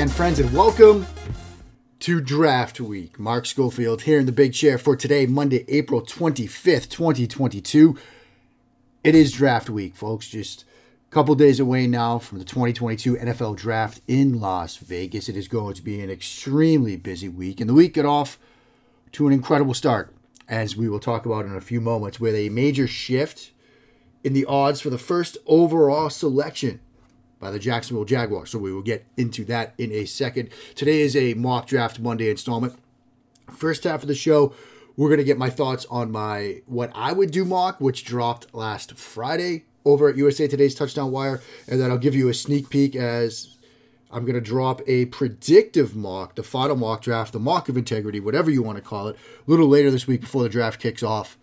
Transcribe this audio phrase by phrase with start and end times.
[0.00, 1.06] again, friends, and welcome
[1.98, 3.18] to Draft Week.
[3.18, 7.98] Mark Schofield here in the big chair for today, Monday, April 25th, 2022.
[9.04, 10.26] It is Draft Week, folks.
[10.26, 10.64] Just
[11.06, 15.28] a couple days away now from the 2022 NFL Draft in Las Vegas.
[15.28, 18.38] It is going to be an extremely busy week, and the week got off
[19.12, 20.14] to an incredible start,
[20.48, 23.50] as we will talk about in a few moments, with a major shift
[24.24, 26.80] in the odds for the first overall selection
[27.40, 28.50] by the Jacksonville Jaguars.
[28.50, 30.50] So we will get into that in a second.
[30.76, 32.78] Today is a mock draft Monday installment.
[33.50, 34.54] First half of the show,
[34.96, 38.54] we're going to get my thoughts on my what I would do mock, which dropped
[38.54, 42.68] last Friday over at USA Today's Touchdown Wire, and then I'll give you a sneak
[42.68, 43.56] peek as
[44.10, 48.20] I'm going to drop a predictive mock, the final mock draft, the mock of integrity,
[48.20, 51.02] whatever you want to call it, a little later this week before the draft kicks
[51.02, 51.38] off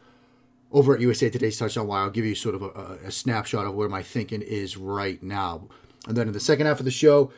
[0.71, 2.03] over at USA Today's Touchdown Wire.
[2.03, 5.67] I'll give you sort of a, a snapshot of where my thinking is right now.
[6.07, 7.31] And then in the second half of the show,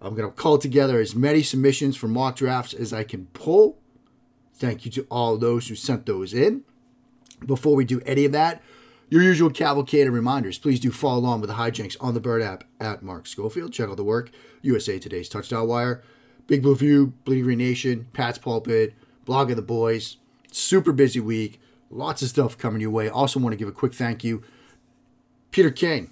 [0.00, 3.78] I'm going to call together as many submissions for mock drafts as I can pull.
[4.54, 6.64] Thank you to all those who sent those in.
[7.44, 8.62] Before we do any of that,
[9.08, 10.58] your usual cavalcade of reminders.
[10.58, 13.72] Please do follow along with the hijinks on the Bird app at Mark Schofield.
[13.72, 14.30] Check out the work,
[14.62, 16.02] USA Today's Touchdown Wire,
[16.46, 18.94] Big Blue View, Bleeding Green Nation, Pat's Pulpit,
[19.24, 20.16] Blog of the Boys.
[20.50, 21.60] Super busy week.
[21.90, 23.08] Lots of stuff coming your way.
[23.08, 24.42] Also want to give a quick thank you.
[25.50, 26.10] Peter King,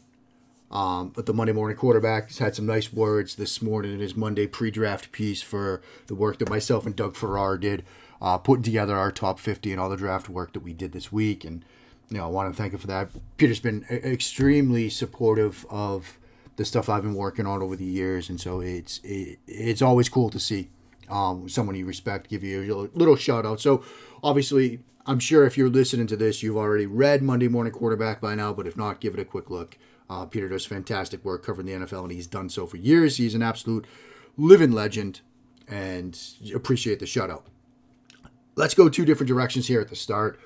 [0.74, 4.16] um, but the Monday morning quarterback has had some nice words this morning in his
[4.16, 7.84] Monday pre-draft piece for the work that myself and Doug Farrar did,
[8.20, 11.12] uh, putting together our top 50 and all the draft work that we did this
[11.12, 11.44] week.
[11.44, 11.64] And
[12.10, 13.10] you know, I want to thank him for that.
[13.36, 16.18] Peter's been extremely supportive of
[16.56, 20.08] the stuff I've been working on over the years, and so it's it, it's always
[20.08, 20.70] cool to see
[21.08, 23.60] um, someone you respect give you a little shout out.
[23.60, 23.84] So
[24.22, 24.80] obviously.
[25.06, 28.54] I'm sure if you're listening to this, you've already read Monday Morning Quarterback by now,
[28.54, 29.76] but if not, give it a quick look.
[30.08, 33.16] Uh, Peter does fantastic work covering the NFL, and he's done so for years.
[33.16, 33.86] He's an absolute
[34.36, 35.20] living legend,
[35.68, 36.18] and
[36.54, 37.46] appreciate the shout out.
[38.56, 40.38] Let's go two different directions here at the start.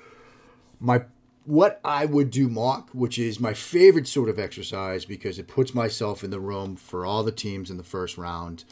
[0.81, 1.05] My
[1.45, 5.75] what I would do mock, which is my favorite sort of exercise because it puts
[5.75, 8.65] myself in the room for all the teams in the first round.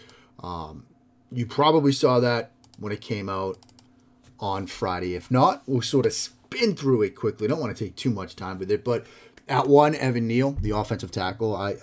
[0.42, 0.84] Um,
[1.32, 3.56] you probably saw that when it came out
[4.38, 5.14] on Friday.
[5.14, 7.48] If not, we'll sort of spin through it quickly.
[7.48, 9.06] Don't want to take too much time with it, but
[9.48, 11.54] at one, Evan Neal, the offensive tackle.
[11.54, 11.76] I,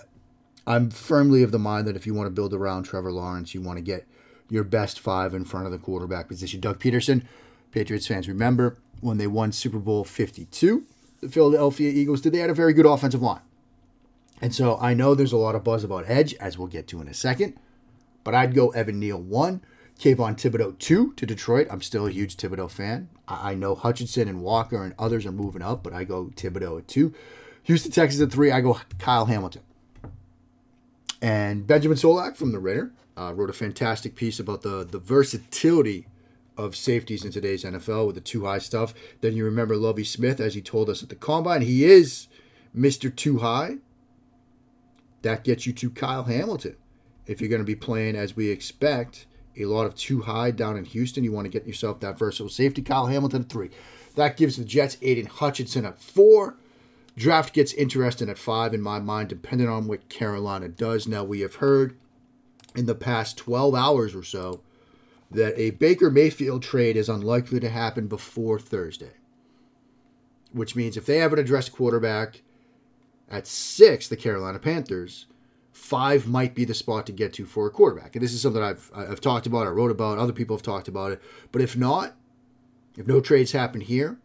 [0.66, 3.60] I'm firmly of the mind that if you want to build around Trevor Lawrence, you
[3.60, 4.06] want to get
[4.48, 6.60] your best five in front of the quarterback position.
[6.60, 7.24] Doug Pederson,
[7.70, 10.84] Patriots fans remember when they won Super Bowl 52,
[11.20, 12.32] the Philadelphia Eagles did.
[12.32, 13.40] They had a very good offensive line.
[14.40, 17.00] And so I know there's a lot of buzz about Edge, as we'll get to
[17.00, 17.58] in a second,
[18.24, 19.62] but I'd go Evan Neal one,
[19.98, 21.66] Kayvon Thibodeaux two to Detroit.
[21.70, 23.08] I'm still a huge Thibodeaux fan.
[23.26, 26.88] I know Hutchinson and Walker and others are moving up, but I go Thibodeaux at
[26.88, 27.14] two.
[27.64, 28.50] Houston Texans at three.
[28.50, 29.62] I go Kyle Hamilton.
[31.20, 36.06] And Benjamin Solak from the Ringer uh, wrote a fantastic piece about the the versatility
[36.56, 38.94] of safeties in today's NFL with the two high stuff.
[39.20, 42.28] Then you remember Lovie Smith as he told us at the combine, he is
[42.76, 43.14] Mr.
[43.14, 43.78] Two High.
[45.22, 46.76] That gets you to Kyle Hamilton.
[47.26, 49.26] If you're going to be playing as we expect,
[49.56, 52.50] a lot of two high down in Houston, you want to get yourself that versatile
[52.50, 52.82] safety.
[52.82, 53.70] Kyle Hamilton at three.
[54.16, 56.56] That gives the Jets Aidan Hutchinson at four.
[57.16, 61.06] Draft gets interesting at five in my mind, depending on what Carolina does.
[61.06, 61.96] Now we have heard
[62.74, 64.62] in the past 12 hours or so
[65.30, 69.12] that a Baker Mayfield trade is unlikely to happen before Thursday.
[70.52, 72.42] Which means if they have an addressed quarterback
[73.28, 75.26] at six, the Carolina Panthers,
[75.72, 78.14] five might be the spot to get to for a quarterback.
[78.14, 80.88] And this is something I've I've talked about, I wrote about, other people have talked
[80.88, 81.22] about it.
[81.50, 82.14] But if not,
[82.96, 84.18] if no trades happen here,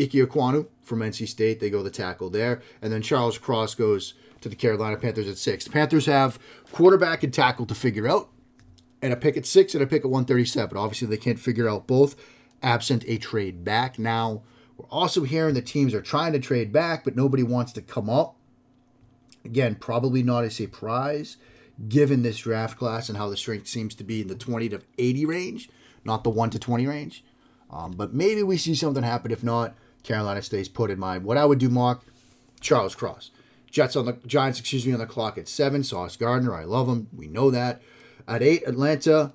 [0.00, 4.48] Ike from NC State, they go the tackle there, and then Charles Cross goes to
[4.48, 5.64] the Carolina Panthers at six.
[5.64, 6.38] The Panthers have
[6.72, 8.30] quarterback and tackle to figure out,
[9.02, 10.76] and a pick at six and a pick at 137.
[10.76, 12.16] Obviously, they can't figure out both,
[12.62, 13.98] absent a trade back.
[13.98, 14.42] Now,
[14.76, 18.08] we're also hearing the teams are trying to trade back, but nobody wants to come
[18.08, 18.36] up.
[19.44, 21.36] Again, probably not a surprise
[21.88, 24.80] given this draft class and how the strength seems to be in the 20 to
[24.98, 25.70] 80 range,
[26.04, 27.24] not the 1 to 20 range.
[27.70, 29.30] Um, but maybe we see something happen.
[29.30, 31.24] If not, Carolina stays put in mind.
[31.24, 32.02] What I would do, Mark,
[32.60, 33.30] Charles Cross.
[33.70, 35.84] Jets on the Giants, excuse me, on the clock at seven.
[35.84, 37.08] Sauce Gardner, I love him.
[37.14, 37.80] We know that.
[38.26, 39.32] At eight, Atlanta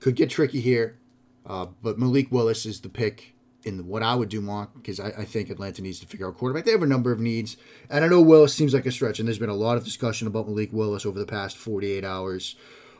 [0.00, 0.98] could get tricky here,
[1.46, 3.34] uh, but Malik Willis is the pick
[3.64, 6.38] in what I would do, Mark, because I, I, think Atlanta needs to figure out
[6.38, 6.64] quarterback.
[6.64, 7.56] They have a number of needs,
[7.90, 10.28] and I know Willis seems like a stretch, and there's been a lot of discussion
[10.28, 12.54] about Malik Willis over the past 48 hours.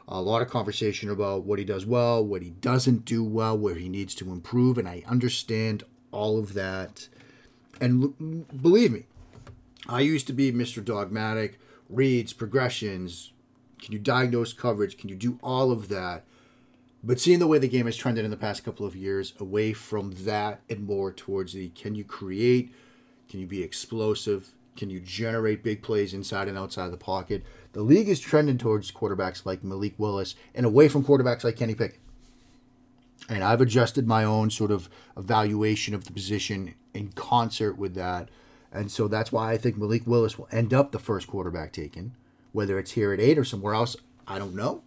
[0.08, 3.76] A lot of conversation about what he does well, what he doesn't do well, where
[3.76, 5.84] he needs to improve, and I understand
[6.16, 7.08] all of that.
[7.80, 9.04] And believe me,
[9.86, 10.82] I used to be Mr.
[10.82, 11.58] Dogmatic,
[11.90, 13.32] reads, progressions.
[13.80, 14.96] Can you diagnose coverage?
[14.96, 16.24] Can you do all of that?
[17.04, 19.74] But seeing the way the game has trended in the past couple of years, away
[19.74, 22.72] from that and more towards the can you create?
[23.28, 24.54] Can you be explosive?
[24.76, 27.44] Can you generate big plays inside and outside the pocket?
[27.72, 31.74] The league is trending towards quarterbacks like Malik Willis and away from quarterbacks like Kenny
[31.74, 32.00] Pickett.
[33.28, 38.28] And I've adjusted my own sort of evaluation of the position in concert with that.
[38.72, 42.14] And so that's why I think Malik Willis will end up the first quarterback taken.
[42.52, 43.96] Whether it's here at eight or somewhere else,
[44.26, 44.82] I don't know.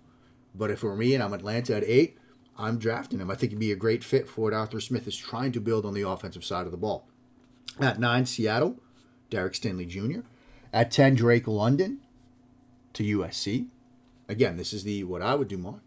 [0.55, 2.17] But if it were me and I'm Atlanta at eight,
[2.57, 3.31] I'm drafting him.
[3.31, 5.85] I think he'd be a great fit for what Arthur Smith is trying to build
[5.85, 7.07] on the offensive side of the ball.
[7.79, 8.79] At nine, Seattle,
[9.29, 10.21] Derek Stingley Jr.
[10.73, 11.99] At 10, Drake London
[12.93, 13.67] to USC.
[14.27, 15.81] Again, this is the what I would do more.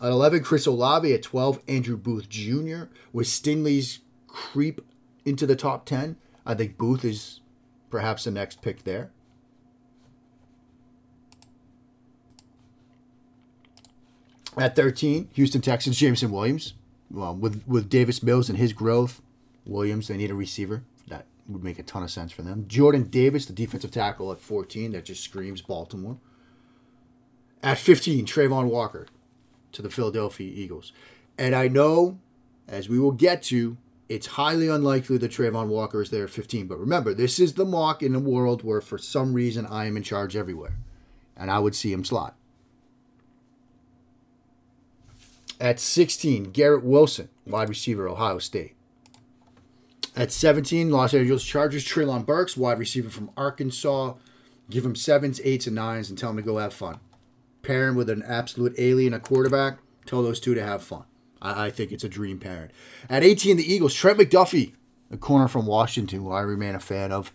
[0.00, 1.12] At 11, Chris Olave.
[1.12, 2.84] At 12, Andrew Booth Jr.
[3.12, 4.80] With Stingley's creep
[5.24, 6.16] into the top 10,
[6.46, 7.40] I think Booth is
[7.90, 9.10] perhaps the next pick there.
[14.56, 16.74] At 13, Houston Texans, Jameson Williams.
[17.10, 19.20] Well, with, with Davis Mills and his growth,
[19.66, 20.82] Williams, they need a receiver.
[21.08, 22.66] That would make a ton of sense for them.
[22.68, 26.18] Jordan Davis, the defensive tackle at 14, that just screams Baltimore.
[27.62, 29.06] At 15, Travon Walker
[29.72, 30.92] to the Philadelphia Eagles.
[31.38, 32.18] And I know,
[32.68, 33.76] as we will get to,
[34.08, 36.66] it's highly unlikely that Travon Walker is there at 15.
[36.66, 39.96] But remember, this is the mock in a world where for some reason I am
[39.96, 40.76] in charge everywhere.
[41.36, 42.34] And I would see him slot.
[45.60, 48.74] At 16, Garrett Wilson, wide receiver, Ohio State.
[50.16, 54.14] At 17, Los Angeles Chargers, Treylon Burks, wide receiver from Arkansas.
[54.68, 56.98] Give him sevens, eights, and nines and tell him to go have fun.
[57.62, 59.78] Pair him with an absolute alien, a quarterback.
[60.06, 61.04] Tell those two to have fun.
[61.40, 62.70] I, I think it's a dream pairing.
[63.08, 64.74] At 18, the Eagles, Trent McDuffie,
[65.10, 67.32] a corner from Washington, who I remain a fan of.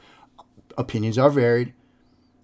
[0.78, 1.74] Opinions are varied.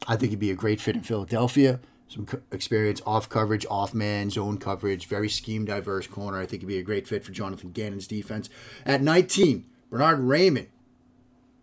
[0.08, 1.82] I think he'd be a great fit in Philadelphia
[2.12, 6.40] some experience off coverage, off man, zone coverage, very scheme diverse corner.
[6.40, 8.50] I think he'd be a great fit for Jonathan Gannon's defense.
[8.86, 10.68] At 19, Bernard Raimann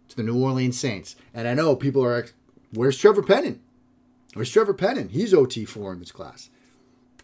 [0.09, 1.17] to the New Orleans Saints.
[1.35, 2.29] And I know people are,
[2.73, 3.61] where's Trevor Penning?
[4.39, 5.09] Where's Trevor Penning?
[5.09, 6.49] He's OT4 in this class.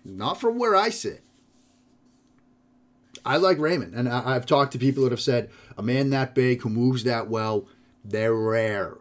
[0.05, 1.23] Not from where I sit.
[3.25, 6.63] I like Raimann, And I've talked to people that have said a man that big
[6.63, 7.69] who moves that well,
[8.05, 8.97] they're rare.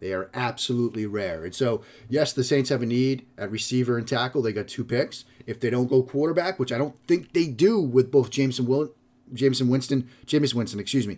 [0.00, 1.46] They are absolutely rare.
[1.46, 4.42] And so, yes, the Saints have a need at receiver and tackle.
[4.42, 5.24] They got two picks.
[5.46, 8.92] If they don't go quarterback, which I don't think they do with both Jameson Will,
[9.32, 11.16] Jameson Winston, Jameis Winston, excuse me,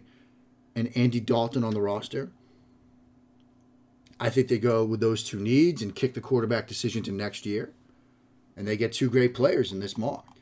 [0.76, 2.30] and Andy Dalton on the roster,
[4.20, 7.46] I think they go with those two needs and kick the quarterback decision to next
[7.46, 7.72] year.
[8.56, 10.36] And they get two great players in this mock.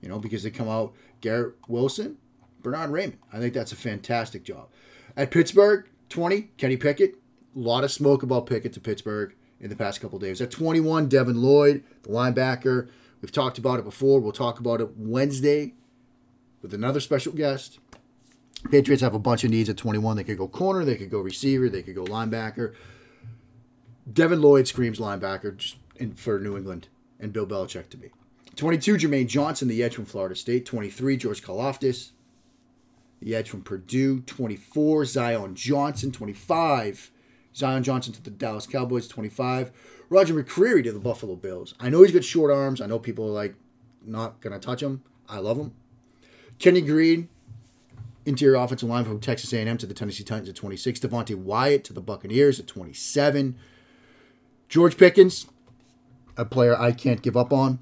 [0.00, 2.16] You know, because they come out Garrett Wilson,
[2.62, 3.18] Bernard Raimann.
[3.32, 4.68] I think that's a fantastic job.
[5.16, 7.16] At Pittsburgh, 20, Kenny Pickett,
[7.54, 10.40] a lot of smoke about Pickett to Pittsburgh in the past couple days.
[10.40, 12.88] At 21, Devin Lloyd, the linebacker.
[13.20, 14.20] We've talked about it before.
[14.20, 15.74] We'll talk about it Wednesday
[16.62, 17.78] with another special guest.
[18.70, 20.16] Patriots have a bunch of needs at 21.
[20.16, 22.74] They could go corner, they could go receiver, they could go linebacker.
[24.12, 26.88] Devin Lloyd screams linebacker in, for New England
[27.18, 28.10] and Bill Belichick to be.
[28.56, 30.66] 22, Jermaine Johnson, the edge from Florida State.
[30.66, 32.10] 23, George Karlaftis,
[33.20, 34.20] the edge from Purdue.
[34.20, 36.10] 24, Zion Johnson.
[36.10, 37.10] 25,
[37.54, 39.70] Zion Johnson to the Dallas Cowboys, 25.
[40.08, 41.74] Roger McCreary to the Buffalo Bills.
[41.78, 42.80] I know he's got short arms.
[42.80, 43.54] I know people are like
[44.04, 45.02] not going to touch him.
[45.28, 45.72] I love him.
[46.58, 47.28] Kenny Green,
[48.26, 51.00] interior offensive line from Texas A&M to the Tennessee Titans at 26.
[51.00, 53.56] Devonte Wyatt to the Buccaneers at 27.
[54.70, 55.48] George Pickens,
[56.36, 57.80] a player I can't give up on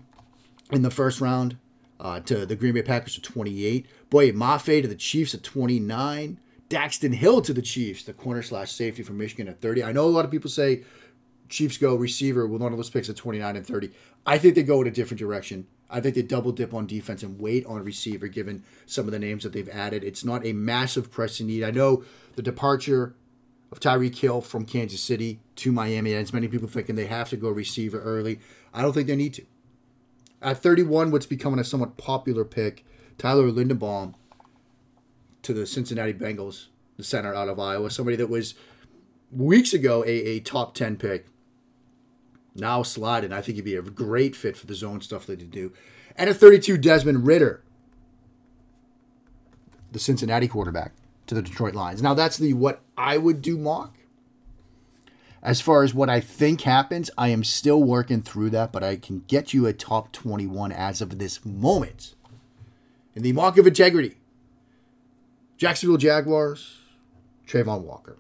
[0.73, 1.59] in the first round
[2.01, 3.87] uh, to the Green Bay Packers at 28.
[4.09, 6.41] Boye Mafe to the Chiefs at 29.
[6.71, 9.85] Daxton Hill to the Chiefs, the corner slash safety from Michigan at 30.
[9.85, 10.83] I know a lot of people say
[11.51, 13.91] Chiefs go receiver with one of those picks at 29 and 30.
[14.25, 15.67] I think they go in a different direction.
[15.91, 19.19] I think they double dip on defense and wait on receiver given some of the
[19.19, 20.05] names that they've added.
[20.05, 21.65] It's not a massive pressing need.
[21.65, 22.03] I know
[22.37, 23.15] the departure
[23.71, 27.29] of Tyreek Hill from Kansas City to Miami, and as many people thinking they have
[27.31, 28.41] to go receiver early.
[28.73, 29.45] I don't think they need to.
[30.41, 32.85] At 31, what's becoming a somewhat popular pick,
[33.19, 34.15] Tyler Linderbaum
[35.43, 38.55] to the Cincinnati Bengals, the center out of Iowa, somebody that was
[39.31, 41.27] weeks ago a, a top 10 pick.
[42.55, 43.33] Now sliding.
[43.33, 45.73] I think he'd be a great fit for the zone stuff that they do.
[46.17, 47.63] And at 32, Desmond Ridder,
[49.93, 50.93] the Cincinnati quarterback
[51.29, 52.03] to the Detroit Lions.
[52.03, 53.95] Now that's the what I would do mock.
[55.41, 58.97] As far as what I think happens, I am still working through that, but I
[58.97, 62.15] can get you a top 21 as of this moment.
[63.15, 64.17] In the mock of integrity,
[65.57, 66.79] Jacksonville Jaguars,
[67.47, 68.17] Travon Walker.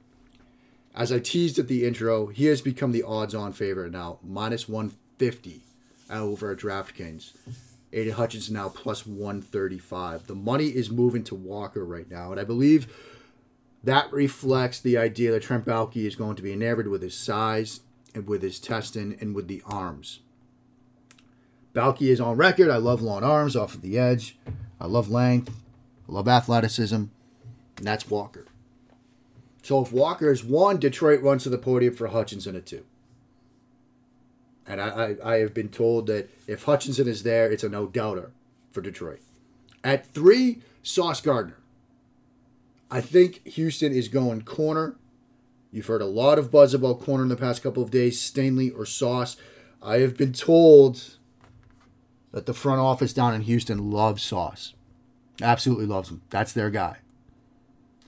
[0.94, 4.68] As I teased at the intro, he has become the odds on favorite now, minus
[4.68, 5.62] 150
[6.10, 7.32] over at DraftKings.
[7.92, 10.26] Aidan Hutchinson now plus 135.
[10.26, 12.86] The money is moving to Walker right now, and I believe
[13.82, 17.80] that reflects the idea that Trent Baalke is going to be enamored with his size
[18.14, 20.20] and with his testing and with the arms.
[21.74, 22.70] Baalke is on record.
[22.70, 24.36] I love long arms off of the edge.
[24.80, 25.54] I love length.
[26.08, 26.94] I love athleticism.
[26.96, 28.46] And that's Walker.
[29.62, 32.84] So if Walker is one, Detroit runs to the podium for Hutchinson at two.
[34.68, 34.88] And I,
[35.22, 38.30] I, I have been told that if Hutchinson is there, it's a no doubter
[38.70, 39.20] for Detroit.
[39.82, 41.56] At three, Sauce Gardner.
[42.90, 44.96] I think Houston is going corner.
[45.72, 48.70] You've heard a lot of buzz about corner in the past couple of days, Stingley
[48.76, 49.36] or Sauce.
[49.82, 51.16] I have been told
[52.32, 54.74] that the front office down in Houston loves Sauce.
[55.40, 56.22] Absolutely loves him.
[56.28, 56.98] That's their guy.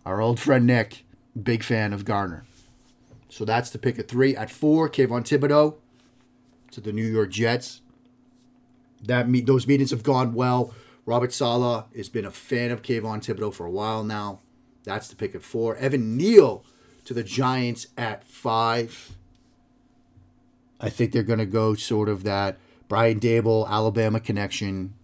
[0.05, 1.05] Our old friend Nick,
[1.41, 2.45] big fan of Gardner.
[3.29, 4.37] So that's the pick at three.
[4.37, 5.77] At four, Kayvon Thibodeaux
[6.73, 7.81] to the New York Jets.
[9.03, 10.75] That meet those meetings have gone well.
[11.07, 14.41] Robert Saleh has been a fan of Kayvon Thibodeaux for a while now.
[14.85, 15.77] That's the pick at four.
[15.77, 16.65] Evan Neal
[17.05, 19.17] to the Giants at five.
[20.81, 22.59] I think they're going to go sort of that
[22.89, 24.95] Brian Daboll, Alabama connection.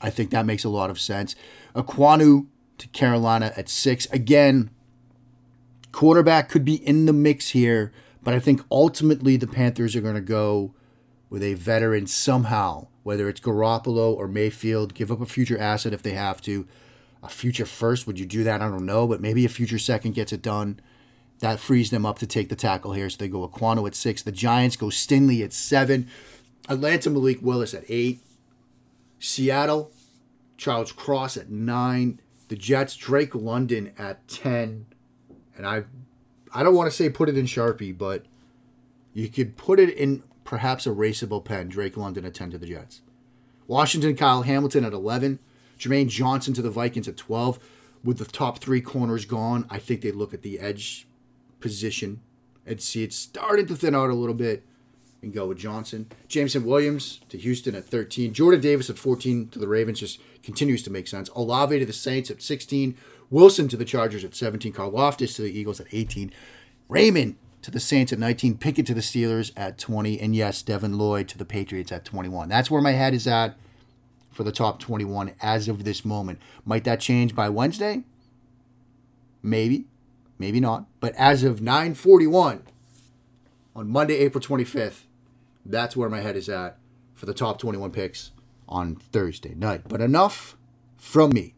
[0.00, 1.34] I think that makes a lot of sense.
[1.74, 2.46] Ekwonu
[2.78, 4.06] to Carolina at six.
[4.06, 4.70] Again,
[5.92, 7.92] quarterback could be in the mix here,
[8.22, 10.74] but I think ultimately the Panthers are going to go
[11.28, 16.02] with a veteran somehow, whether it's Garoppolo or Mayfield, give up a future asset if
[16.02, 16.66] they have to
[17.22, 18.06] a future first.
[18.06, 18.62] Would you do that?
[18.62, 20.80] I don't know, but maybe a future second gets it done.
[21.40, 23.10] That frees them up to take the tackle here.
[23.10, 24.22] So they go Ekwonu at six.
[24.22, 26.08] The Giants go Stingley at seven.
[26.68, 28.20] Atlanta Malik Willis at eight.
[29.18, 29.90] Seattle,
[30.56, 32.20] Charles Cross at nine.
[32.48, 34.86] The Jets, Drake London at ten.
[35.56, 35.84] And I
[36.54, 38.24] I don't want to say put it in Sharpie, but
[39.12, 41.68] you could put it in perhaps a raceable pen.
[41.68, 43.02] Drake London at 10 to the Jets.
[43.66, 45.40] Washington, Kyle Hamilton at 11.
[45.78, 47.58] Jermaine Johnson to the Vikings at 12.
[48.02, 51.06] With the top three corners gone, I think they look at the edge
[51.60, 52.20] position
[52.64, 54.64] and see it starting to thin out a little bit
[55.20, 56.08] and go with Johnson.
[56.28, 58.32] Jameson Williams to Houston at 13.
[58.32, 61.28] Jordan Davis at 14 to the Ravens just continues to make sense.
[61.30, 62.96] Olave to the Saints at 16.
[63.30, 64.72] Wilson to the Chargers at 17.
[64.72, 66.32] Karlaftis to the Eagles at 18.
[66.88, 67.34] Raimann
[67.66, 68.58] to the Saints at 19.
[68.58, 70.20] Pickett to the Steelers at 20.
[70.20, 72.48] And yes, Devin Lloyd to the Patriots at 21.
[72.48, 73.56] That's where my head is at
[74.30, 76.38] for the top 21 as of this moment.
[76.64, 78.04] Might that change by Wednesday?
[79.42, 79.86] Maybe,
[80.38, 80.86] maybe not.
[81.00, 82.60] But as of 9:41
[83.74, 85.02] on Monday, April 25th,
[85.64, 86.78] that's where my head is at
[87.14, 88.30] for the top 21 picks
[88.68, 89.82] on Thursday night.
[89.88, 90.56] But enough
[90.96, 91.54] from me.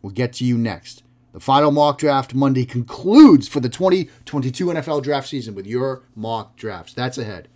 [0.00, 1.02] We'll get to you next.
[1.32, 6.56] The final mock draft Monday concludes for the 2022 NFL draft season with your mock
[6.56, 6.92] drafts.
[6.92, 7.48] That's ahead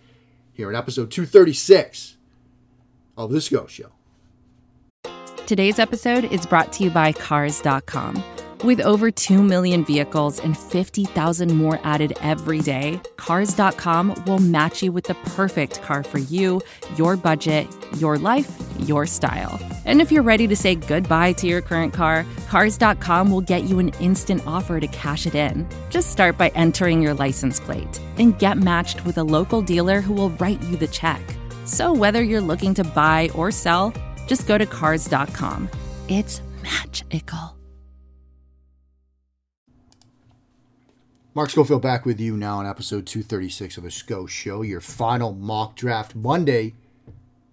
[0.53, 2.15] here in episode 236
[3.17, 3.91] of The Scho Show.
[5.45, 8.23] Today's episode is brought to you by Cars.com.
[8.63, 14.91] With over 2 million vehicles and 50,000 more added every day, Cars.com will match you
[14.91, 16.61] with the perfect car for you,
[16.95, 17.67] your budget,
[17.97, 19.59] your life, your style.
[19.85, 23.79] And if you're ready to say goodbye to your current car, Cars.com will get you
[23.79, 25.67] an instant offer to cash it in.
[25.89, 30.13] Just start by entering your license plate and get matched with a local dealer who
[30.13, 31.21] will write you the check.
[31.65, 33.93] So whether you're looking to buy or sell,
[34.27, 35.69] just go to Cars.com.
[36.07, 37.55] It's magical.
[41.35, 45.33] Mark Schofield back with you now on episode 236 of the Scho Show, your final
[45.33, 46.75] mock draft Monday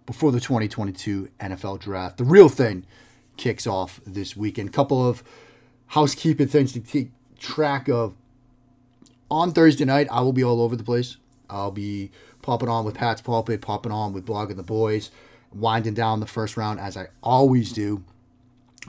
[0.06, 2.18] before the 2022 NFL Draft.
[2.18, 2.85] The real thing
[3.37, 4.73] kicks off this weekend.
[4.73, 5.23] Couple of
[5.88, 8.14] housekeeping things to keep track of.
[9.30, 11.16] On Thursday night, I will be all over the place.
[11.49, 12.11] I'll be
[12.42, 15.11] popping on with Pat's Pulpit, popping on with Blogging the Boys,
[15.52, 18.04] winding down the first round as I always do.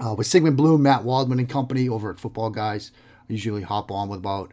[0.03, 2.91] Uh, with Sigmund Bloom, Matt Waldman and company over at Football Guys.
[3.29, 4.51] I usually hop on with about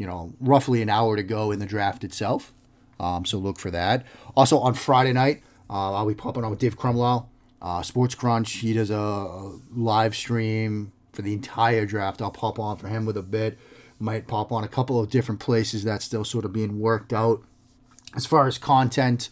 [0.00, 2.54] you know, roughly an hour to go in the draft itself.
[2.98, 4.06] Um, so look for that.
[4.34, 7.26] Also on Friday night, uh, I'll be popping on with Dave Crumlow,
[7.62, 8.52] uh, Sports Crunch.
[8.54, 12.20] He does a live stream for the entire draft.
[12.20, 13.56] I'll pop on for him with a bit.
[14.00, 17.42] Might pop on a couple of different places that's still sort of being worked out.
[18.16, 19.28] As far as content,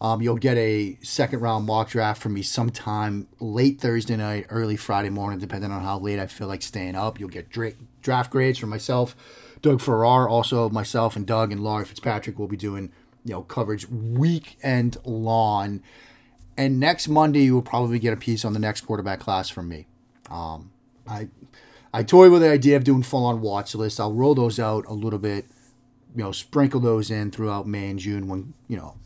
[0.00, 4.76] um, you'll get a second round mock draft from me sometime late Thursday night, early
[4.76, 7.20] Friday morning, depending on how late I feel like staying up.
[7.20, 9.14] You'll get dra- draft grades from myself
[9.62, 12.90] Doug Farrar, also myself and Doug and Laurie Fitzpatrick will be doing
[13.24, 15.82] you know coverage weekend long.
[16.56, 19.68] And next Monday, you will probably get a piece on the next quarterback class from
[19.68, 19.86] me.
[20.30, 20.70] Um,
[21.06, 21.28] I
[21.94, 24.00] I toy with the idea of doing full on watch lists.
[24.00, 25.46] I'll roll those out a little bit,
[26.14, 28.96] you know, sprinkle those in throughout May and June when you know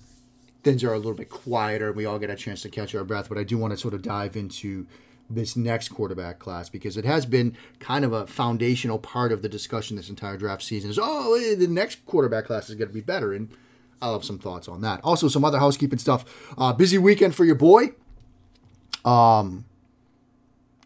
[0.62, 1.88] things are a little bit quieter.
[1.88, 3.28] And we all get a chance to catch our breath.
[3.28, 4.86] But I do want to sort of dive into
[5.28, 9.48] this next quarterback class because it has been kind of a foundational part of the
[9.48, 13.00] discussion this entire draft season is oh the next quarterback class is going to be
[13.00, 13.50] better and
[14.00, 15.00] I'll have some thoughts on that.
[15.02, 16.24] Also, some other housekeeping stuff.
[16.58, 17.92] Uh, busy weekend for your boy.
[19.04, 19.64] Um,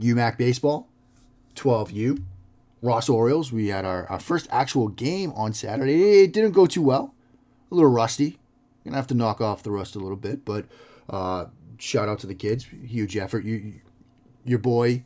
[0.01, 0.89] UMAC baseball,
[1.57, 2.23] 12U.
[2.83, 3.53] Ross Orioles.
[3.53, 6.23] We had our, our first actual game on Saturday.
[6.25, 7.15] It didn't go too well.
[7.71, 8.39] A little rusty.
[8.85, 10.65] Gonna have to knock off the rust a little bit, but
[11.09, 11.47] uh,
[11.79, 12.65] shout out to the kids.
[12.65, 13.45] Huge effort.
[13.45, 13.75] You
[14.45, 15.05] your boy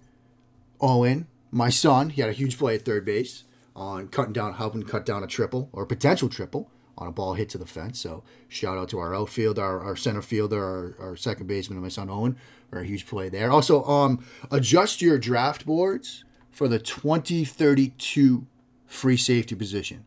[0.81, 4.85] Owen, my son, he had a huge play at third base on cutting down, helping
[4.85, 7.99] cut down a triple or a potential triple on a ball hit to the fence.
[7.99, 11.83] So shout out to our outfield, our, our center fielder, our, our second baseman, and
[11.83, 12.37] my son Owen
[12.71, 13.51] for a huge play there.
[13.51, 18.47] Also, um, adjust your draft boards for the 2032
[18.87, 20.05] free safety position.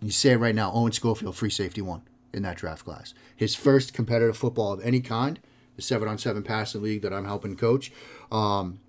[0.00, 3.12] You say it right now, Owen Schofield, free safety one in that draft class.
[3.36, 5.38] His first competitive football of any kind,
[5.76, 7.92] the seven on seven passing league that I'm helping coach.
[8.32, 8.80] Um,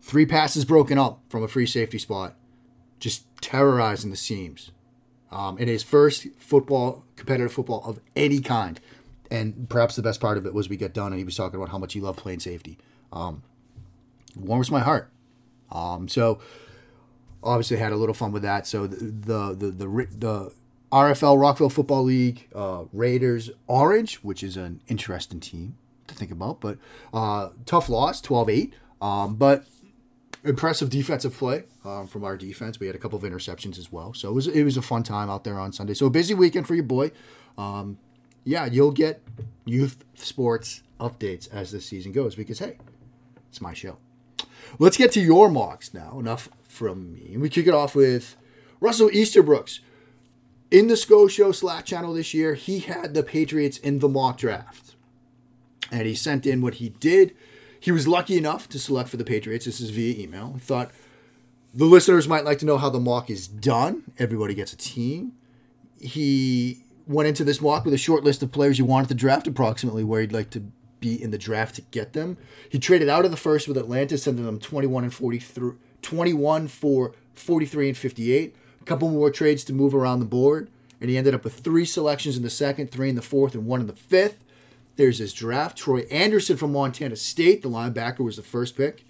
[0.00, 2.36] three passes broken up from a free safety spot,
[3.00, 4.70] just terrorizing the seams.
[5.30, 8.80] Um, in his first football, competitive football of any kind.
[9.30, 11.56] And perhaps the best part of it was we got done and he was talking
[11.56, 12.78] about how much he loved playing safety.
[13.12, 13.42] Um,
[14.36, 15.10] warms my heart.
[15.72, 16.38] Um, so
[17.42, 18.66] obviously had a little fun with that.
[18.66, 20.52] So the the the the, the
[20.92, 26.60] RFL Rockville Football League uh, Raiders Orange, which is an interesting team to think about.
[26.60, 26.78] But
[27.12, 28.74] uh, tough loss, 12 8.
[29.00, 29.64] Um, but
[30.46, 32.80] impressive defensive play um, from our defense.
[32.80, 34.14] We had a couple of interceptions as well.
[34.14, 35.94] So it was, it was a fun time out there on Sunday.
[35.94, 37.12] So a busy weekend for your boy.
[37.58, 37.98] Um,
[38.44, 39.22] yeah, you'll get
[39.64, 42.78] youth sports updates as the season goes because, hey,
[43.48, 43.98] it's my show.
[44.78, 46.18] Let's get to your mocks now.
[46.18, 47.36] Enough from me.
[47.36, 48.36] We kick it off with
[48.80, 49.80] Russell Easterbrooks.
[50.70, 54.38] In the Scho Show Slack channel this year, he had the Patriots in the mock
[54.38, 54.86] draft
[55.90, 57.36] and he sent in what he did.
[57.86, 59.64] He was lucky enough to select for the Patriots.
[59.64, 60.54] This is via email.
[60.54, 60.90] He thought
[61.72, 64.02] the listeners might like to know how the mock is done.
[64.18, 65.34] Everybody gets a team.
[66.00, 69.46] He went into this mock with a short list of players he wanted to draft,
[69.46, 70.64] approximately where he'd like to
[70.98, 72.38] be in the draft to get them.
[72.68, 77.14] He traded out of the first with Atlanta, sending them 21 and 43, 21 for
[77.34, 78.56] 43 and 58.
[78.80, 80.70] A couple more trades to move around the board,
[81.00, 83.64] and he ended up with three selections in the second, three in the fourth, and
[83.64, 84.42] one in the fifth.
[84.96, 85.76] There's his draft.
[85.76, 89.04] Troy Anderson from Montana State, the linebacker, was the first pick.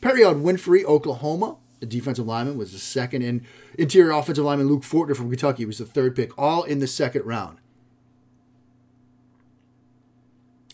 [0.00, 3.22] Perrion Winfrey, Oklahoma, the defensive lineman, was the second.
[3.22, 3.44] And
[3.78, 7.24] interior offensive lineman Luke Fortner from Kentucky was the third pick, all in the second
[7.24, 7.58] round.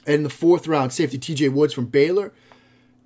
[0.06, 2.32] And in the fourth round, safety TJ Woods from Baylor,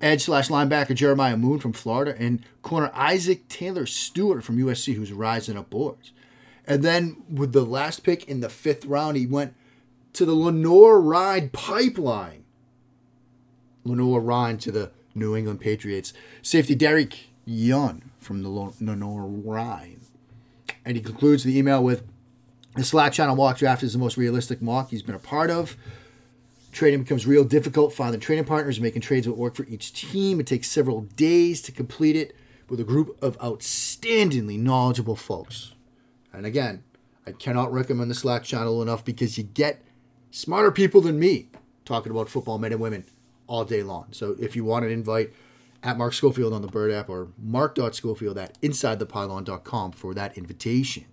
[0.01, 5.11] edge slash linebacker Jeremiah Moon from Florida, and corner Isaac Taylor Stewart from USC, who's
[5.11, 6.11] rising up boards.
[6.65, 9.55] And then with the last pick in the fifth round, he went
[10.13, 12.43] to the Lenoir-Rhyne pipeline.
[13.83, 16.13] Lenoir-Rhyne to the New England Patriots.
[16.41, 20.01] Safety Derek Young from the Lenoir-Rhyne.
[20.85, 22.03] And he concludes the email with
[22.75, 25.75] the Slack channel mock draft is the most realistic mock he's been a part of.
[26.71, 27.93] Trading becomes real difficult.
[27.93, 30.39] Finding trading partners, making trades that work for each team.
[30.39, 32.35] It takes several days to complete it
[32.69, 35.73] with a group of outstandingly knowledgeable folks.
[36.31, 36.83] And again,
[37.25, 39.81] I cannot recommend the Slack channel enough because you get
[40.31, 41.49] smarter people than me
[41.85, 43.05] talking about football, men and women,
[43.47, 44.07] all day long.
[44.11, 45.33] So if you want an invite,
[45.83, 51.05] at Mark Schofield on the Bird app or mark.schofield at insidethepylon.com for that invitation.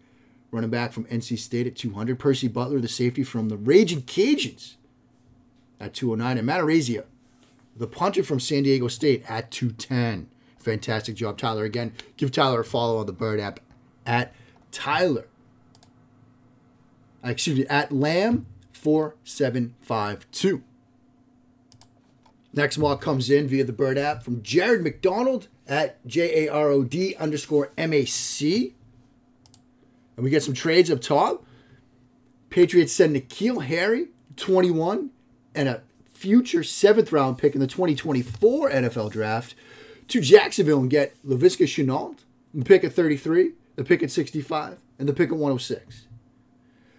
[0.53, 2.19] running back from NC State at 200.
[2.19, 4.75] Percy Butler, the safety from the Raging Cajuns
[5.79, 6.37] at 209.
[6.37, 7.03] And Matt Araiza,
[7.75, 10.29] the punter from San Diego State at 210.
[10.59, 11.63] Fantastic job, Tyler.
[11.65, 13.59] Again, give Tyler a follow on the Bird app
[14.05, 14.33] at
[14.71, 15.27] Tyler.
[17.23, 20.63] Excuse me, at Lamb 4752.
[22.53, 26.69] Next mock comes in via the Bird app from Jared McDonald at J A R
[26.69, 28.75] O D underscore M A C.
[30.15, 31.45] And we get some trades up top.
[32.49, 35.09] Patriots send N'Keal Harry, 21,
[35.55, 39.55] and a future seventh round pick in the 2024 NFL draft
[40.07, 42.19] to Jacksonville and get Laviska Shenault,
[42.53, 46.07] the pick at 33, the pick at 65, and the pick at 106.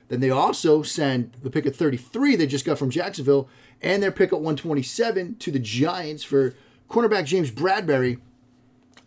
[0.09, 3.49] Then they also send the pick at 33 they just got from Jacksonville
[3.81, 6.55] and their pick at 127 to the Giants for
[6.91, 8.21] cornerback James Bradberry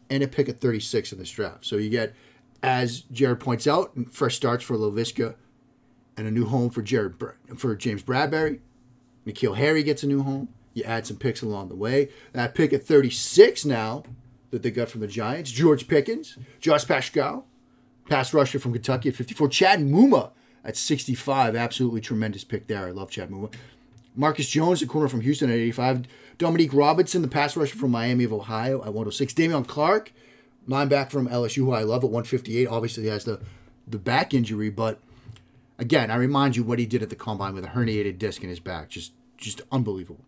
[0.09, 1.65] and a pick at 36 in this draft.
[1.65, 2.13] So you get,
[2.63, 5.35] as Jared points out, fresh starts for Laviska
[6.15, 7.15] and a new home for Jared
[7.57, 8.59] for James Bradberry
[9.27, 10.47] N'Keal Harry gets a new home.
[10.73, 12.09] You add some picks along the way.
[12.33, 14.03] That pick at 36 now
[14.51, 15.51] that they got from the Giants.
[15.51, 17.45] George Pickens, Josh Paschal,
[18.09, 19.49] pass rusher from Kentucky at 54.
[19.49, 20.31] Chad Muma
[20.63, 21.55] at 65.
[21.55, 22.87] Absolutely tremendous pick there.
[22.87, 23.53] I love Chad Muma.
[24.15, 26.05] Marcus Jones, the corner from Houston at 85.
[26.37, 29.33] Dominique Robinson, the pass rusher from Miami of Ohio at 106.
[29.33, 30.13] Damone Clark,
[30.67, 32.67] linebacker from LSU, who I love at 158.
[32.67, 33.39] Obviously, he has the,
[33.87, 34.99] the back injury, but
[35.77, 38.49] again, I remind you what he did at the combine with a herniated disc in
[38.49, 38.89] his back.
[38.89, 40.23] Just just unbelievable.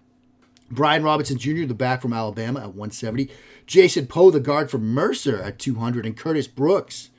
[0.71, 3.30] Brian Robinson Jr., the back from Alabama at 170.
[3.65, 6.06] Jason Poe, the guard from Mercer at 200.
[6.06, 7.10] And Curtis Brooks,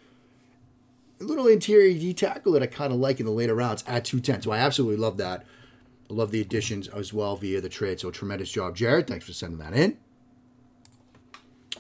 [1.21, 4.05] a little interior D tackle that I kind of like in the later rounds at
[4.05, 4.43] 210.
[4.43, 5.45] So I absolutely love that.
[6.09, 8.01] I love the additions as well via the trade.
[8.01, 9.07] So tremendous job, Jared.
[9.07, 9.99] Thanks for sending that in.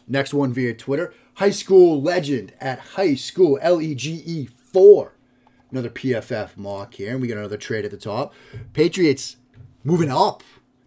[0.09, 1.14] Next one via Twitter.
[1.35, 5.12] High school legend at high school L E G E 4.
[5.71, 7.12] Another PFF mock here.
[7.12, 8.35] And we got another trade at the top.
[8.73, 9.37] Patriots
[9.85, 10.43] moving up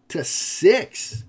[0.10, 1.24] to six.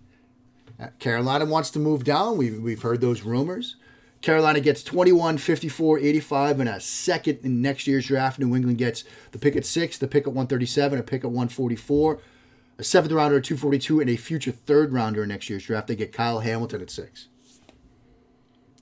[0.78, 2.36] Uh, Carolina wants to move down.
[2.36, 3.76] We've, we've heard those rumors.
[4.24, 8.38] Carolina gets 21, 54, 85, and a second in next year's draft.
[8.38, 12.20] New England gets the pick at six, the pick at 137, a pick at 144,
[12.78, 15.88] a seventh rounder at 242, and a future third rounder in next year's draft.
[15.88, 17.28] They get Kyle Hamilton at six.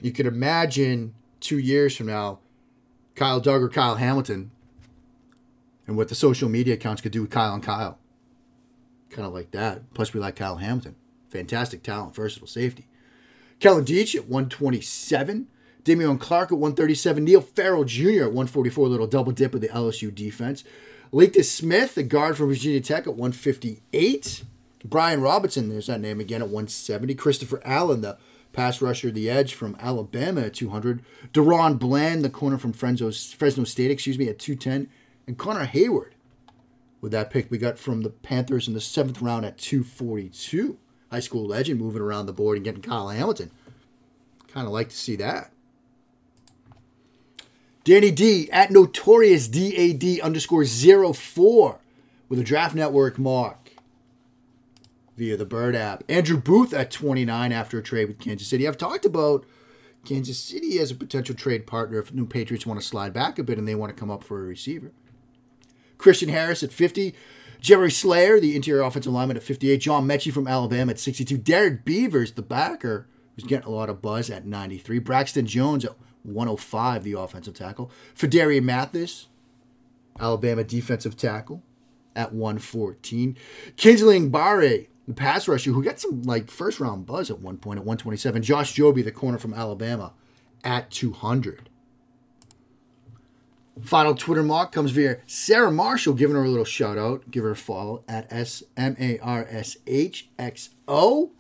[0.03, 2.41] You could imagine two years from now,
[3.15, 4.51] Kyle Dugger, Kyle Hamilton,
[5.87, 7.99] and what the social media accounts could do with Kyle and Kyle
[9.13, 9.93] kind of like that.
[9.95, 10.97] Plus, we like Kyle Hamilton.
[11.29, 12.87] Fantastic talent, versatile safety.
[13.61, 15.47] Kellen Diesch at 127.
[15.85, 17.25] Damone Clark at 137.
[17.25, 18.25] Neil Farrell Jr.
[18.25, 18.89] at 144.
[18.89, 20.65] Little double dip of the LSU defense.
[21.13, 24.45] Lathan Smith, the guard from Virginia Tech at 158.
[24.85, 27.15] Brian Robinson, there's that name again at 170.
[27.15, 28.19] Christopher Allen, the
[28.53, 31.03] Pass rusher, the edge from Alabama at 200.
[31.33, 34.89] Deron Bland, the corner from Fresno, Fresno State, excuse me, at 210.
[35.27, 36.13] And Connor Heyward
[37.01, 40.79] with that pick we got from the Panthers in the seventh round at 242.
[41.11, 43.51] High school legend moving around the board and getting Kyle Hamilton.
[44.49, 45.51] Kind of like to see that.
[47.85, 51.81] Danny D at notorious DAD underscore 04
[52.29, 53.62] with a draft network mark
[55.17, 56.05] via the Bird app.
[56.09, 58.67] Andrew Booth at 29 after a trade with Kansas City.
[58.67, 59.45] I've talked about
[60.05, 63.43] Kansas City as a potential trade partner if New Patriots want to slide back a
[63.43, 64.93] bit and they want to come up for a receiver.
[65.99, 67.15] Christian Harris at 50.
[67.61, 69.77] Jerry Slayer, the interior offensive lineman at 58.
[69.79, 71.39] John Metchie from Alabama at 62.
[71.39, 74.99] Derek Beavers, the backer, who's getting a lot of buzz at 93.
[74.99, 75.95] Braxton Jones at
[76.25, 77.91] 105, the offensive tackle.
[78.17, 79.29] Phidarian Mathis,
[80.19, 81.63] Alabama defensive tackle,
[82.17, 83.37] at 114.
[83.77, 87.79] Kingsley Enagbare, the pass rusher, who got some like first round buzz at one point
[87.79, 88.43] at 127.
[88.43, 90.13] Josh Jobe, the corner from Alabama,
[90.63, 91.69] at 200.
[93.81, 97.31] Final Twitter mock comes via Sarah Marshall, giving her a little shout out.
[97.31, 101.31] Give her a follow at S M A R S H X O.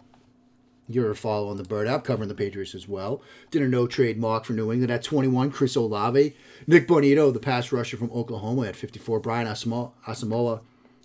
[0.90, 3.22] Give her a follow on the Bird app, covering the Patriots as well.
[3.50, 5.50] Did a no trade mock for New England at 21.
[5.50, 6.34] Chris Olave.
[6.66, 9.20] Nick Bonitto, the pass rusher from Oklahoma at 54.
[9.20, 10.60] Brian Asamoah,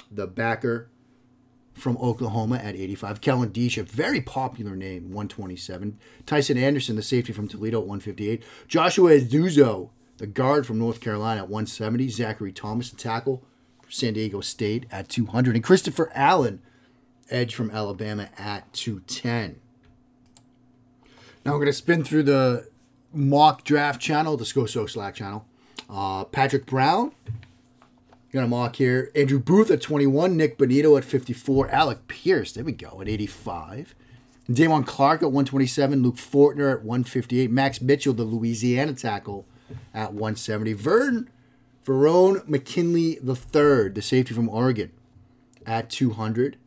[0.09, 0.89] the backer
[1.77, 3.21] from Oklahoma at 85.
[3.21, 5.97] Kellen Diesch, a very popular name, 127.
[6.25, 8.43] Tycen Anderson, the safety from Toledo at 158.
[8.67, 12.09] Joshua Ezeudu, the guard from North Carolina at 170.
[12.09, 13.43] Zachary Thomas, the tackle
[13.81, 15.55] from San Diego State at 200.
[15.55, 16.61] And Christopher Allen,
[17.29, 19.59] edge from Alabama at 210.
[21.45, 22.67] Now we're going to spin through the
[23.13, 25.45] mock draft channel, the Scho Show Slack channel.
[25.89, 27.13] Uh, Patrick Brown,
[28.31, 29.11] got a mock here.
[29.15, 33.95] Andrew Booth at 21, Nick Bonitto at 54, Alec Pierce, there we go, at 85.
[34.49, 39.45] Damone Clark at 127, Luke Fortner at 158, Max Mitchell, the Louisiana tackle,
[39.93, 40.73] at 170.
[40.73, 41.29] Vern
[41.85, 44.91] Verone McKinley III, the safety from Oregon,
[45.65, 46.57] at 200.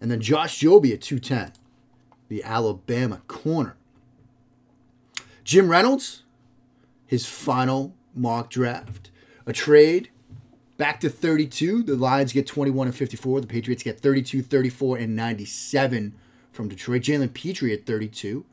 [0.00, 1.52] And then Josh Jobe at 210,
[2.28, 3.76] the Alabama corner.
[5.44, 6.24] Jim Reynolds,
[7.06, 9.10] his final mock draft.
[9.46, 10.10] A trade
[10.78, 11.82] back to 32.
[11.82, 13.42] The Lions get 21 and 54.
[13.42, 16.14] The Patriots get 32, 34, and 97
[16.50, 17.02] from Detroit.
[17.02, 18.46] Jalen Pitre at 32.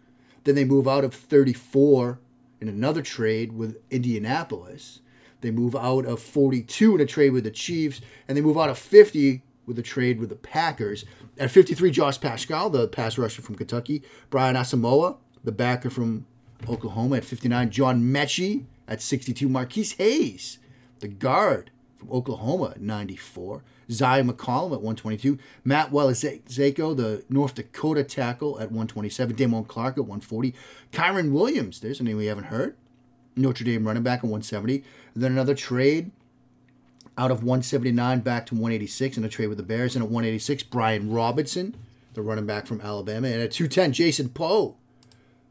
[0.44, 2.20] Then they move out of 34
[2.60, 5.00] in another trade with Indianapolis.
[5.42, 8.02] They move out of 42 in a trade with the Chiefs.
[8.28, 11.06] And they move out of 50 with a trade with the Packers.
[11.38, 14.04] At 53, Josh Paschal, the pass rusher from Kentucky.
[14.30, 16.26] Brian Asamoah, the backer from
[16.68, 17.70] Oklahoma at 59.
[17.70, 19.48] John Metchie at 62.
[19.50, 20.60] Marquis Hayes,
[21.00, 21.72] the guard
[22.06, 23.64] from Oklahoma at 94.
[23.90, 25.38] Zyon McCollum at 122.
[25.64, 29.36] Matt Waletzko, the North Dakota tackle at 127.
[29.36, 30.54] Damone Clark at 140.
[30.92, 32.76] Kyren Williams, there's a name we haven't heard.
[33.36, 34.84] Notre Dame running back at 170.
[35.14, 36.12] And then another trade
[37.18, 39.96] out of 179 back to 186 in a trade with the Bears.
[39.96, 41.76] And at 186, Brian Robinson,
[42.14, 43.28] the running back from Alabama.
[43.28, 44.76] And at 210, Jason Poe,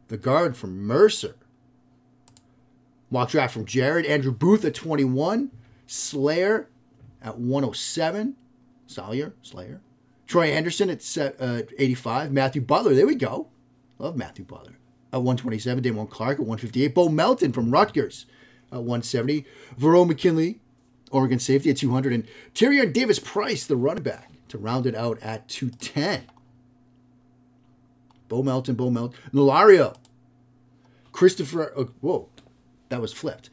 [0.08, 1.36] the guard from Mercer.
[3.10, 4.06] Mock draft from Jared.
[4.06, 5.50] Andrew Booth at 21.
[5.86, 6.68] Slayer
[7.22, 8.36] at 107.
[8.86, 9.80] Salyer, Slayer.
[10.26, 12.32] Troy Anderson at uh, 85.
[12.32, 13.48] Matthew Butler, there we go.
[13.98, 14.78] Love Matthew Butler.
[15.12, 15.82] At 127.
[15.84, 16.94] Damone Clark at 158.
[16.94, 18.26] Bo Melton from Rutgers
[18.72, 19.44] at 170.
[19.78, 20.60] Verone McKinley,
[21.10, 22.12] Oregon safety at 200.
[22.12, 26.24] And Tyrion Davis Price, the running back, to round it out at 210.
[28.28, 29.18] Bo Melton, Bo Melton.
[29.32, 29.96] Nulario.
[31.12, 32.28] Christopher, uh, whoa,
[32.88, 33.50] that was flipped.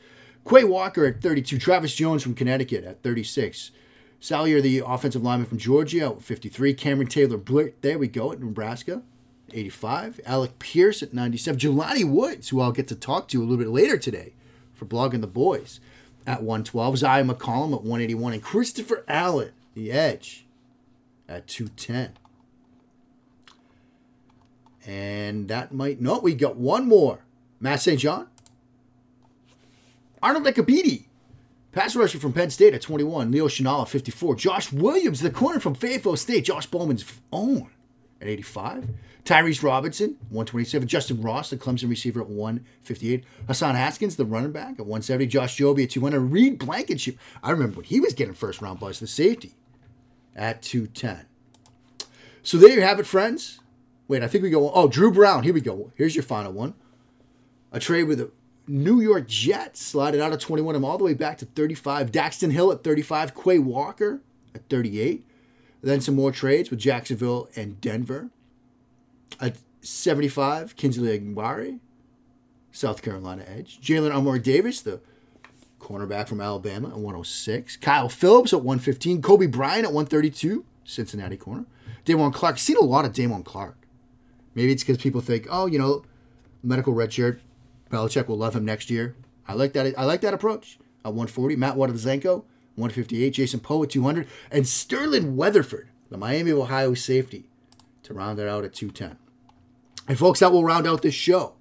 [0.48, 1.58] Quay Walker at 32.
[1.58, 3.72] Travis Jones from Connecticut at 36.
[4.20, 6.74] Salyer, the offensive lineman from Georgia, at 53.
[6.74, 9.02] Cameron Taylor Britt, there we go, at Nebraska,
[9.52, 10.20] 85.
[10.26, 11.60] Alec Pierce at 97.
[11.60, 14.34] Jelani Woods, who I'll get to talk to a little bit later today
[14.74, 15.80] for blogging the boys,
[16.28, 16.96] at 112.
[16.96, 18.34] Zyon McCollum at 181.
[18.34, 20.46] And Christopher Allen, the edge,
[21.28, 22.18] at 210.
[24.86, 27.26] And that might, no, we got one more.
[27.60, 28.00] Matt St.
[28.00, 28.28] John.
[30.22, 31.06] Arnold Ebiketie,
[31.72, 33.32] pass rusher from Penn State at 21.
[33.32, 34.36] Leo Chenal 54.
[34.36, 36.46] Josh Williams, the corner from Fayetteville State.
[36.46, 37.70] Josh Bowman's own
[38.22, 38.90] at 85.
[39.24, 40.88] Tyrese Robinson, 127.
[40.88, 43.24] Justin Ross, the Clemson receiver at 158.
[43.48, 45.28] Hassan Haskins, the running back at 170.
[45.28, 46.20] Josh Jobe at 200.
[46.20, 47.18] Reed Blankenship.
[47.44, 49.56] I remember when he was getting first round buzz, the safety
[50.36, 51.26] at 210.
[52.44, 53.60] So there you have it, friends.
[54.08, 54.72] Wait, I think we go.
[54.72, 55.44] Oh, Drew Brown.
[55.44, 55.92] Here we go.
[55.96, 56.74] Here's your final one.
[57.72, 58.32] A trade with the
[58.72, 62.10] New York Jets slided out of 21 him all the way back to 35.
[62.10, 63.36] Daxton Hill at 35.
[63.36, 64.22] Quay Walker
[64.56, 65.26] at 38.
[65.84, 68.30] Then some more trades with Jacksonville and Denver.
[69.42, 71.80] At 75, Kingsley Enagbare,
[72.72, 73.82] South Carolina edge.
[73.82, 75.02] Jalen Armour Davis, the
[75.82, 77.76] cornerback from Alabama, at 106.
[77.76, 79.22] Kyle Phillips at 115.
[79.22, 81.66] Coby Bryant at 132, Cincinnati corner.
[82.06, 82.58] Damone Clark.
[82.58, 83.76] Seen a lot of Damone Clark.
[84.56, 86.06] Maybe it's because people think, oh, you know,
[86.64, 87.42] medical red shirt.
[87.92, 89.16] Belichick will love him next year.
[89.48, 89.94] I like that.
[89.98, 90.80] I like that approach.
[91.04, 92.44] At 140, Matt Wadazenko,
[92.76, 97.50] 158, Jason Poe at 200, and Sterling Weatherford, the Miami Ohio safety,
[98.04, 99.18] to round it out at 210.
[100.08, 101.54] And folks, that will round out this show.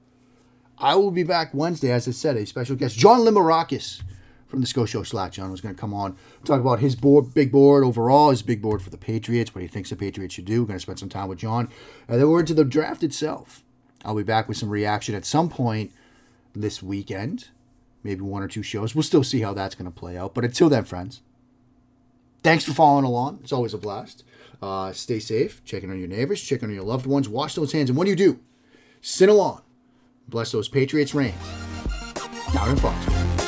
[0.77, 4.03] I will be back Wednesday, as I said, a special guest, John Limarakis
[4.47, 5.33] from the Scho Show Slack.
[5.33, 8.61] John was going to come on, talk about his board, big board overall, his big
[8.61, 10.62] board for the Patriots, what he thinks the Patriots should do.
[10.62, 11.69] We're going to spend some time with John.
[12.09, 13.62] And then we're into the draft itself.
[14.05, 15.93] I'll be back with some reaction at some point
[16.61, 17.49] this weekend,
[18.03, 18.94] maybe one or two shows.
[18.94, 20.35] We'll still see how that's going to play out.
[20.35, 21.23] But until then, friends,
[22.42, 23.40] thanks for following along.
[23.42, 24.25] It's always a blast.
[24.62, 27.88] Uh, stay safe, checking on your neighbors, checking on your loved ones, wash those hands.
[27.90, 28.40] And when you do,
[29.01, 29.62] sin along.
[30.29, 31.35] Bless those Patriots' reigns
[32.53, 33.39] down in Foxborough.